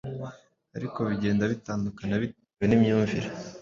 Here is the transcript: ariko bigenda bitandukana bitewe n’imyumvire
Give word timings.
ariko 0.77 0.99
bigenda 1.09 1.43
bitandukana 1.53 2.13
bitewe 2.23 2.65
n’imyumvire 2.67 3.27